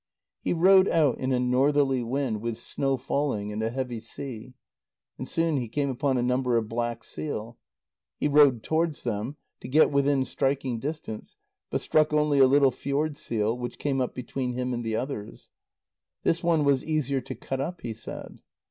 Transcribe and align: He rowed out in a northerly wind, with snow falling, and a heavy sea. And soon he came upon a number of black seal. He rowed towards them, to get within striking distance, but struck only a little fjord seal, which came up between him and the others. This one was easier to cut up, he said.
He 0.41 0.51
rowed 0.51 0.87
out 0.87 1.19
in 1.19 1.31
a 1.31 1.39
northerly 1.39 2.01
wind, 2.01 2.41
with 2.41 2.57
snow 2.57 2.97
falling, 2.97 3.51
and 3.51 3.61
a 3.61 3.69
heavy 3.69 3.99
sea. 3.99 4.55
And 5.19 5.27
soon 5.27 5.57
he 5.57 5.69
came 5.69 5.91
upon 5.91 6.17
a 6.17 6.23
number 6.23 6.57
of 6.57 6.67
black 6.67 7.03
seal. 7.03 7.59
He 8.19 8.27
rowed 8.27 8.63
towards 8.63 9.03
them, 9.03 9.35
to 9.59 9.67
get 9.67 9.91
within 9.91 10.25
striking 10.25 10.79
distance, 10.79 11.35
but 11.69 11.81
struck 11.81 12.13
only 12.13 12.39
a 12.39 12.47
little 12.47 12.71
fjord 12.71 13.15
seal, 13.15 13.55
which 13.55 13.77
came 13.77 14.01
up 14.01 14.15
between 14.15 14.53
him 14.53 14.73
and 14.73 14.83
the 14.83 14.95
others. 14.95 15.51
This 16.23 16.43
one 16.43 16.63
was 16.63 16.83
easier 16.83 17.21
to 17.21 17.35
cut 17.35 17.61
up, 17.61 17.81
he 17.81 17.93
said. 17.93 18.41